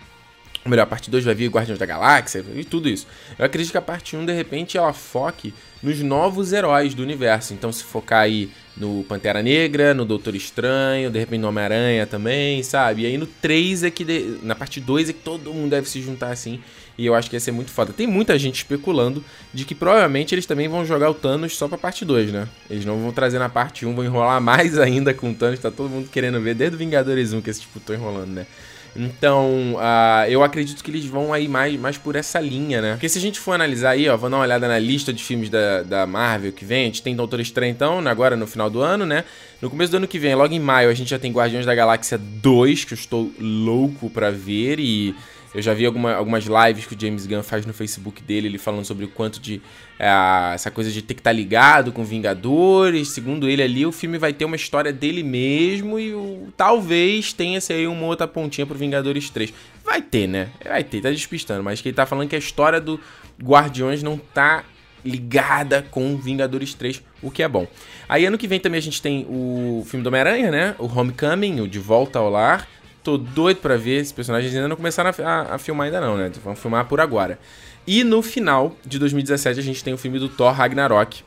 [0.65, 3.07] ou melhor, a parte 2 vai vir Guardiões da Galáxia e tudo isso.
[3.39, 7.55] Eu acredito que a parte 1, de repente, ela foque nos novos heróis do universo.
[7.55, 12.63] Então, se focar aí no Pantera Negra, no Doutor Estranho, de repente no Homem-Aranha também,
[12.63, 13.03] sabe?
[13.03, 14.05] E aí no 3 é que.
[14.05, 14.39] De...
[14.43, 16.61] Na parte 2 é que todo mundo deve se juntar assim.
[16.99, 17.95] E eu acho que ia ser muito foda.
[17.95, 21.79] Tem muita gente especulando de que provavelmente eles também vão jogar o Thanos só pra
[21.79, 22.47] parte 2, né?
[22.69, 25.59] Eles não vão trazer na parte 1, vão enrolar mais ainda com o Thanos.
[25.59, 28.47] Tá todo mundo querendo ver, desde o Vingadores 1 que esse tipo tô enrolando, né?
[28.95, 32.93] Então, uh, eu acredito que eles vão aí mais, mais por essa linha, né?
[32.93, 35.23] Porque se a gente for analisar aí, ó, vou dar uma olhada na lista de
[35.23, 38.69] filmes da, da Marvel que vem, a gente tem Doutor Estranho então, agora no final
[38.69, 39.25] do ano, né?
[39.61, 41.75] No começo do ano que vem, logo em maio, a gente já tem Guardiões da
[41.75, 45.15] Galáxia 2, que eu estou louco pra ver e
[45.53, 48.59] eu já vi alguma, algumas lives que o James Gunn faz no Facebook dele, ele
[48.59, 49.61] falando sobre o quanto de.
[49.99, 53.09] É, essa coisa de ter que estar tá ligado com Vingadores.
[53.09, 57.73] Segundo ele ali, o filme vai ter uma história dele mesmo e o, talvez tenha-se
[57.73, 59.53] aí uma outra pontinha pro Vingadores 3.
[59.85, 60.49] Vai ter, né?
[60.65, 61.65] Vai ter, tá despistando.
[61.65, 63.01] Mas que ele tá falando que a história do
[63.43, 64.65] Guardiões não tá
[65.05, 67.67] ligada com Vingadores 3, o que é bom.
[68.09, 70.75] Aí ano que vem também a gente tem o filme do Homem-Aranha, né?
[70.79, 72.69] O Homecoming, o De Volta ao Lar.
[73.03, 74.01] Tô doido pra ver.
[74.01, 76.31] Esses personagens ainda não começaram a, a, a filmar ainda não, né?
[76.43, 77.39] Vão filmar por agora.
[77.87, 81.23] E no final de 2017 a gente tem o filme do Thor Ragnarok.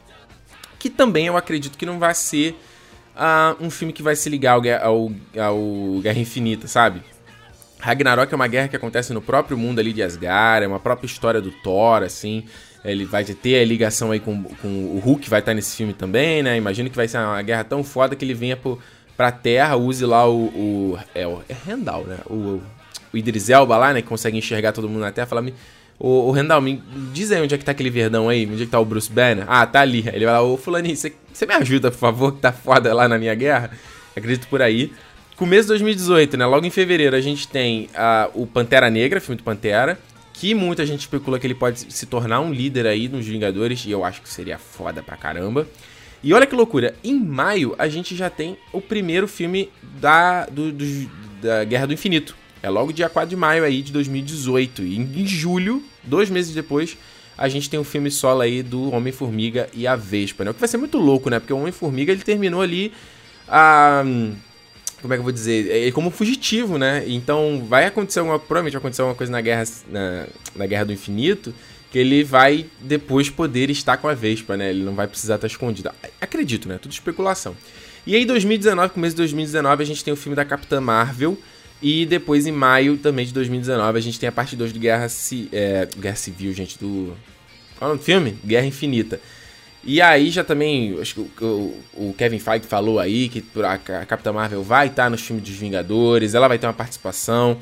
[0.79, 2.55] Que também eu acredito que não vai ser
[3.15, 5.11] uh, um filme que vai se ligar ao, ao,
[5.41, 7.01] ao Guerra Infinita, sabe?
[7.79, 11.05] Ragnarok é uma guerra que acontece no próprio mundo ali de Asgard, é uma própria
[11.05, 12.45] história do Thor, assim.
[12.83, 16.43] Ele vai ter a ligação aí com, com o Hulk, vai estar nesse filme também,
[16.43, 16.55] né?
[16.57, 18.79] Imagino que vai ser uma guerra tão foda que ele venha pro,
[19.15, 20.45] pra terra, use lá o.
[20.45, 22.17] o é, o, é Rendal, né?
[22.27, 22.61] O,
[23.13, 24.01] o Idris Elba lá, né?
[24.01, 25.27] Que consegue enxergar todo mundo na terra.
[25.27, 25.53] Fala, me,
[25.99, 26.81] o, Rendal, me
[27.13, 29.11] diz aí onde é que tá aquele verdão aí, onde é que tá o Bruce
[29.11, 29.45] Banner.
[29.47, 30.03] Ah, tá ali.
[30.11, 33.17] Ele vai lá, ô Fulaninho, você me ajuda, por favor, que tá foda lá na
[33.17, 33.71] minha guerra?
[34.15, 34.91] Acredito por aí.
[35.35, 36.45] Começo de 2018, né?
[36.45, 39.97] Logo em fevereiro, a gente tem uh, o Pantera Negra, filme do Pantera.
[40.33, 43.85] Que muita gente especula que ele pode se tornar um líder aí nos Vingadores.
[43.85, 45.67] E eu acho que seria foda pra caramba.
[46.23, 49.69] E olha que loucura, em maio a gente já tem o primeiro filme
[49.99, 50.85] da, do, do,
[51.41, 52.33] da Guerra do Infinito.
[52.61, 54.83] É logo dia 4 de maio aí de 2018.
[54.83, 56.97] E em julho, dois meses depois,
[57.37, 60.51] a gente tem o um filme solo aí do Homem-Formiga e a Vespa, né?
[60.51, 61.39] O que vai ser muito louco, né?
[61.39, 62.93] Porque o Homem-Formiga ele terminou ali
[63.45, 64.01] a.
[65.01, 65.67] Como é que eu vou dizer?
[65.67, 67.03] Ele como fugitivo, né?
[67.05, 68.39] Então vai acontecer alguma.
[68.39, 71.53] Provavelmente vai acontecer alguma coisa na Guerra, na, na Guerra do Infinito
[71.93, 74.71] que ele vai depois poder estar com a Vespa, né?
[74.71, 75.91] Ele não vai precisar estar escondido.
[76.19, 76.79] Acredito, né?
[76.79, 77.55] Tudo especulação.
[78.07, 81.37] E aí, 2019, começo de 2019, a gente tem o filme da Capitã Marvel.
[81.79, 85.07] E depois, em maio também de 2019, a gente tem a parte 2 do Guerra,
[85.07, 85.47] Ci...
[85.51, 85.87] é...
[85.95, 87.15] Guerra Civil, gente, do.
[87.77, 88.37] Qual é o nome do filme?
[88.43, 89.21] Guerra Infinita.
[89.83, 94.05] E aí já também, acho que o, o Kevin Feige falou aí que a, a
[94.07, 97.59] Capitã Marvel vai estar no filme dos Vingadores, ela vai ter uma participação.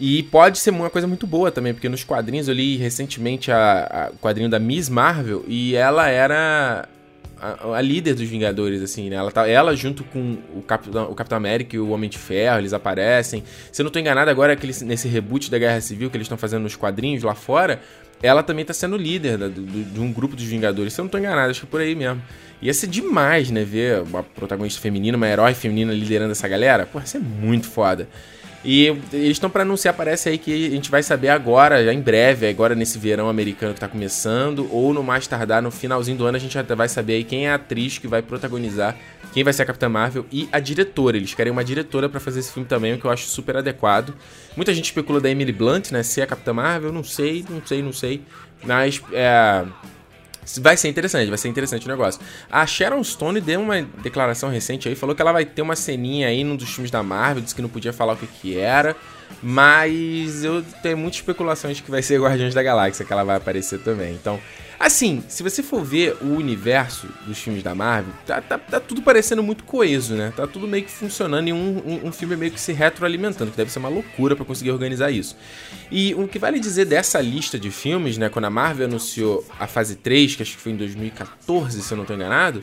[0.00, 4.12] E pode ser uma coisa muito boa também, porque nos quadrinhos eu li recentemente a,
[4.20, 6.88] quadrinho da Miss Marvel e ela era
[7.40, 9.16] a, a, líder dos Vingadores, assim, né?
[9.16, 12.58] Ela, tá, ela junto com o Capitão, o Capitão América e o Homem de Ferro,
[12.58, 13.42] eles aparecem.
[13.72, 16.38] Se eu não tô enganado, agora aquele, nesse reboot da Guerra Civil que eles estão
[16.38, 17.80] fazendo nos quadrinhos lá fora,
[18.22, 20.92] ela também tá sendo líder da, do, de um grupo dos Vingadores.
[20.92, 22.22] Se eu não tô enganado, acho que é por aí mesmo.
[22.62, 23.64] Ia ser demais, né?
[23.64, 26.86] Ver uma protagonista feminina, uma herói feminina liderando essa galera.
[26.86, 28.08] Pô, ia ser muito foda.
[28.70, 32.02] E eles estão para anunciar, parece aí que a gente vai saber agora, já em
[32.02, 36.26] breve, agora nesse verão americano que tá começando, ou no mais tardar, no finalzinho do
[36.26, 38.94] ano, a gente até vai saber aí quem é a atriz que vai protagonizar,
[39.32, 41.16] quem vai ser a Capitã Marvel e a diretora.
[41.16, 44.12] Eles querem uma diretora para fazer esse filme também, o que eu acho super adequado.
[44.54, 46.02] Muita gente especula da Emily Blunt, né?
[46.02, 48.20] Se é a Capitã Marvel, não sei, não sei, não sei.
[48.62, 49.64] Mas é
[50.60, 52.20] Vai ser interessante, vai ser interessante o negócio.
[52.50, 56.28] A Sharon Stone deu uma declaração recente aí, falou que ela vai ter uma ceninha
[56.28, 58.96] aí num dos filmes da Marvel, disse que não podia falar o que que era,
[59.42, 63.36] mas eu tenho muitas especulações de que vai ser Guardiões da Galáxia que ela vai
[63.36, 64.14] aparecer também.
[64.14, 64.40] Então,
[64.78, 69.02] Assim, se você for ver o universo dos filmes da Marvel, tá, tá, tá tudo
[69.02, 70.32] parecendo muito coeso, né?
[70.36, 73.56] Tá tudo meio que funcionando e um, um, um filme meio que se retroalimentando, que
[73.56, 75.36] deve ser uma loucura para conseguir organizar isso.
[75.90, 78.28] E o que vale dizer dessa lista de filmes, né?
[78.28, 81.98] Quando a Marvel anunciou a fase 3, que acho que foi em 2014, se eu
[81.98, 82.62] não tô enganado,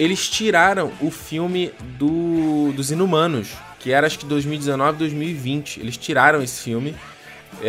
[0.00, 5.80] eles tiraram o filme do, dos Inumanos, que era acho que 2019, 2020.
[5.80, 6.94] Eles tiraram esse filme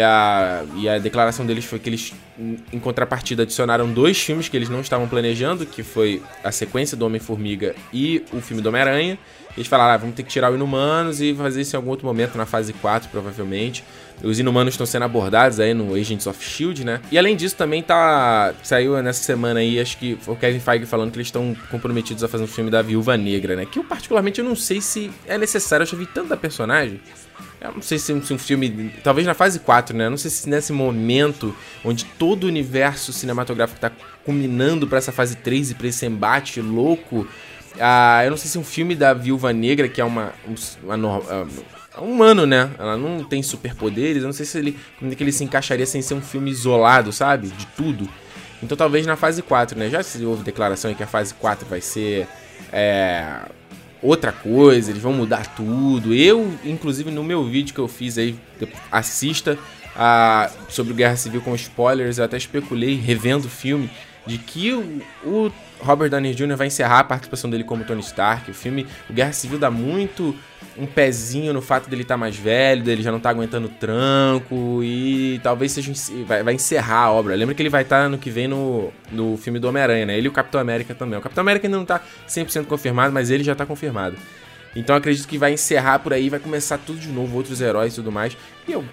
[0.02, 4.70] a, e a declaração deles foi que eles, em contrapartida, adicionaram dois filmes que eles
[4.70, 9.18] não estavam planejando, que foi a sequência do Homem-Formiga e o filme do Homem-Aranha.
[9.56, 12.08] Eles falaram, ah, vamos ter que tirar o Inumanos e fazer isso em algum outro
[12.08, 13.84] momento, na fase 4, provavelmente.
[14.24, 17.00] Os Inumanos estão sendo abordados aí no Agents of S.H.I.E.L.D., né?
[17.12, 18.54] E além disso, também tá...
[18.64, 22.28] Saiu nessa semana aí, acho que o Kevin Feige falando que eles estão comprometidos a
[22.28, 23.68] fazer um filme da Viúva Negra, né?
[23.72, 25.84] Que eu, particularmente, eu não sei se é necessário.
[25.84, 27.00] Eu já vi tanto da personagem
[27.62, 28.94] eu não sei se um, se um filme.
[29.04, 30.06] Talvez na fase 4, né?
[30.06, 33.92] Eu não sei se nesse momento onde todo o universo cinematográfico tá
[34.26, 37.28] culminando para essa fase 3 e pra esse embate louco.
[37.80, 40.34] Ah, eu não sei se um filme da Viúva Negra, que é uma.
[40.84, 41.48] uma, uma
[41.96, 42.70] é humano, né?
[42.78, 44.24] Ela não tem superpoderes.
[44.24, 44.78] Eu não sei se ele.
[45.00, 47.48] Como é que ele se encaixaria sem ser um filme isolado, sabe?
[47.48, 48.10] De tudo.
[48.62, 49.90] Então talvez na fase 4, né?
[49.90, 52.28] Já se houve declaração aí que a fase 4 vai ser.
[52.72, 53.40] É,
[54.04, 56.14] outra coisa, eles vão mudar tudo.
[56.14, 58.36] Eu, inclusive, no meu vídeo que eu fiz aí,
[58.91, 59.58] assista
[59.95, 63.89] a, sobre Guerra Civil com spoilers, eu até especulei, revendo o filme,
[64.28, 65.51] de que o, o
[65.84, 66.56] Robert Downey Jr.
[66.56, 68.50] vai encerrar a participação dele como Tony Stark.
[68.50, 70.36] O filme, o Guerra Civil dá muito
[70.78, 74.82] um pezinho no fato dele estar tá mais velho, dele já não tá aguentando tranco
[74.84, 75.94] e talvez seja
[76.26, 77.36] vai, vai encerrar a obra.
[77.36, 80.18] Lembra que ele vai estar tá no que vem no, no filme do Homem-Aranha, né?
[80.18, 81.20] Ele e o Capitão América também.
[81.20, 84.16] O Capitão América ainda não tá 100% confirmado, mas ele já tá confirmado.
[84.76, 87.96] Então acredito que vai encerrar por aí, vai começar tudo de novo, outros heróis e
[87.98, 88.36] tudo mais.
[88.68, 88.84] E eu,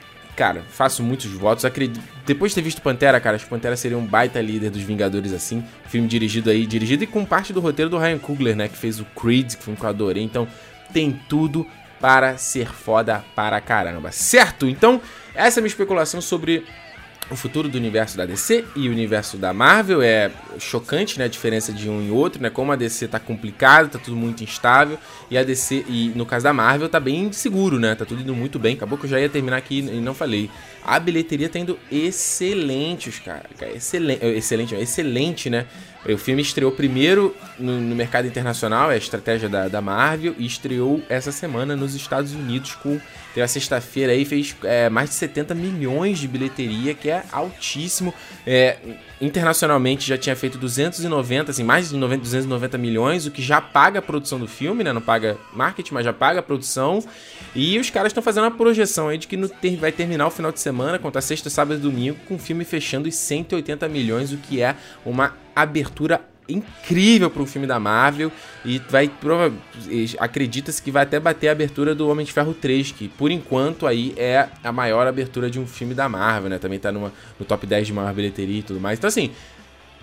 [0.40, 1.66] cara, faço muitos votos.
[1.66, 4.80] Acredito, depois de ter visto Pantera, cara, acho que Pantera seria um baita líder dos
[4.80, 5.62] Vingadores assim.
[5.84, 8.98] Filme dirigido aí, dirigido e com parte do roteiro do Ryan Coogler, né, que fez
[8.98, 10.22] o Creed, que foi um que eu adorei.
[10.22, 10.48] Então,
[10.94, 11.66] tem tudo
[12.00, 14.66] para ser foda para caramba, certo?
[14.66, 15.02] Então,
[15.34, 16.64] essa é a minha especulação sobre
[17.30, 20.02] o futuro do universo da DC e o universo da Marvel.
[20.02, 22.50] É chocante, né, a diferença de um e outro, né?
[22.50, 24.98] Como a DC tá complicado, tá tudo muito instável
[25.30, 27.94] e a DC e no caso da Marvel tá bem seguro, né?
[27.94, 28.74] Tá tudo indo muito bem.
[28.74, 30.50] Acabou que eu já ia terminar aqui e não falei.
[30.84, 33.44] A bilheteria tá indo excelente, cara.
[33.74, 35.66] Excelente, excelente, excelente, né?
[36.08, 40.46] O filme estreou primeiro no, no mercado internacional, é a estratégia da, da, Marvel, e
[40.46, 42.98] estreou essa semana nos Estados Unidos com.
[43.34, 48.12] Teve a sexta-feira aí, fez é, mais de 70 milhões de bilheteria, que é altíssimo.
[48.46, 48.76] É,
[49.20, 54.00] internacionalmente já tinha feito 290, assim, mais de 90, 290 milhões, o que já paga
[54.00, 54.92] a produção do filme, né?
[54.92, 57.04] Não paga marketing, mas já paga a produção.
[57.54, 60.30] E os caras estão fazendo uma projeção aí de que no ter, vai terminar o
[60.30, 64.32] final de semana, contra sexta, sábado e domingo, com o filme fechando os 180 milhões,
[64.32, 64.74] o que é
[65.04, 68.32] uma abertura incrível para um filme da Marvel
[68.64, 69.10] e vai
[70.18, 73.86] acredita-se que vai até bater a abertura do Homem de Ferro 3, que por enquanto
[73.86, 76.58] aí é a maior abertura de um filme da Marvel, né?
[76.58, 78.98] Também tá numa, no top 10 de maior bilheteria e tudo mais.
[78.98, 79.30] Então assim,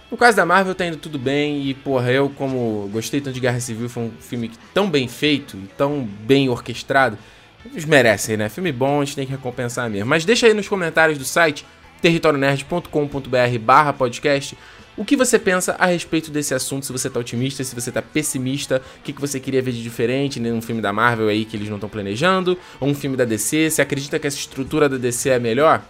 [0.10, 3.42] no caso da Marvel tá indo tudo bem e porra, eu como gostei tanto de
[3.42, 7.18] Guerra Civil, foi um filme tão bem feito e tão bem orquestrado,
[7.66, 8.48] eles merecem, né?
[8.48, 10.08] Filme bom, a gente tem que recompensar mesmo.
[10.08, 11.66] Mas deixa aí nos comentários do site
[12.02, 14.58] territorionerd.com.br barra podcast
[14.98, 16.86] o que você pensa a respeito desse assunto?
[16.86, 19.84] Se você tá otimista, se você tá pessimista, o que, que você queria ver de
[19.84, 23.24] diferente num filme da Marvel aí que eles não estão planejando, ou um filme da
[23.24, 23.70] DC?
[23.70, 25.84] Você acredita que essa estrutura da DC é melhor?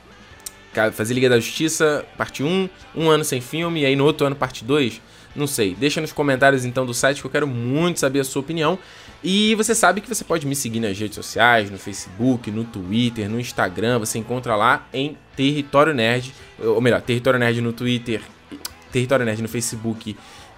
[0.94, 4.36] fazer Liga da Justiça, parte 1, um ano sem filme, e aí no outro ano,
[4.36, 5.02] parte 2?
[5.36, 5.74] Não sei.
[5.74, 8.78] Deixa nos comentários então do site que eu quero muito saber a sua opinião.
[9.24, 13.28] E você sabe que você pode me seguir nas redes sociais, no Facebook, no Twitter,
[13.28, 13.98] no Instagram.
[14.00, 18.22] Você encontra lá em Território Nerd, ou melhor, Território Nerd no Twitter,
[18.92, 20.16] Território Nerd no Facebook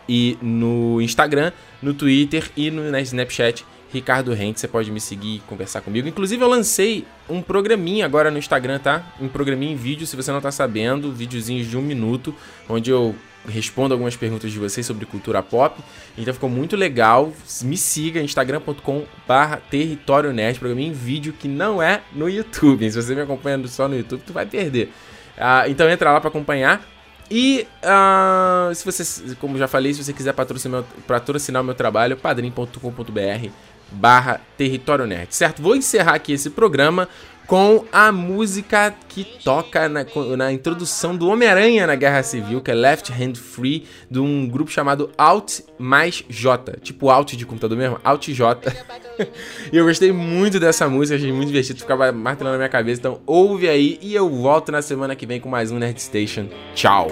[0.07, 1.51] e no Instagram,
[1.81, 3.65] no Twitter e no Snapchat.
[3.91, 6.07] Ricardo Rente, você pode me seguir e conversar comigo.
[6.07, 9.03] Inclusive, eu lancei um programinha agora no Instagram, tá?
[9.19, 12.33] Um programinha em vídeo, se você não tá sabendo, videozinhos de um minuto,
[12.67, 13.15] onde eu
[13.47, 15.81] respondo algumas perguntas de vocês sobre cultura pop.
[16.17, 17.33] Então ficou muito legal.
[17.63, 22.89] Me siga instagram.com barra território nerd, programa em vídeo que não é no YouTube.
[22.91, 24.91] Se você me acompanhando só no YouTube, tu vai perder.
[25.37, 26.85] Uh, então entra lá para acompanhar.
[27.29, 32.17] E uh, se você, como já falei, se você quiser patrocinar, patrocinar o meu trabalho,
[32.17, 33.49] padrim.com.br
[33.91, 35.61] barra território nerd, certo?
[35.61, 37.07] Vou encerrar aqui esse programa
[37.49, 40.05] com a música que toca na,
[40.37, 44.69] na introdução do Homem-Aranha na Guerra Civil, que é Left Hand Free, de um grupo
[44.69, 48.71] chamado Alt mais J, tipo Alt de computador mesmo, Alt J.
[49.73, 53.19] e eu gostei muito dessa música, achei muito divertido, ficava martelando na minha cabeça, então
[53.25, 56.49] ouve aí e eu volto na semana que vem com mais um Nerd Station.
[56.75, 57.09] Tchau!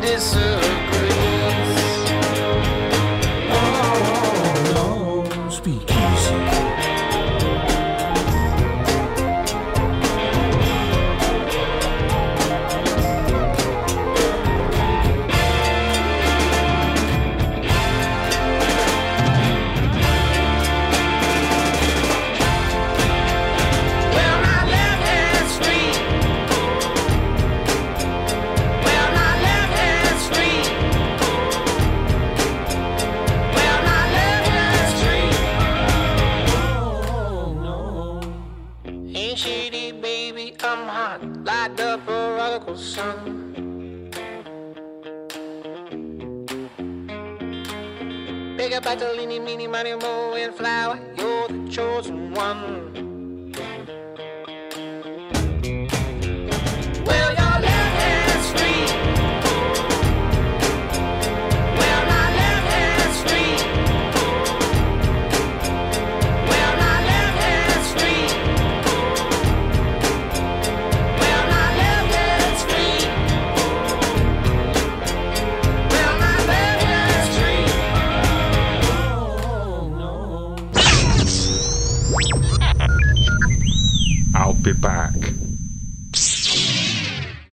[0.00, 1.33] disagree.